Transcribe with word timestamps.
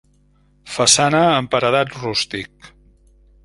Façana 0.75 1.21
en 1.35 1.51
paredat 1.57 1.95
rústic. 2.01 2.75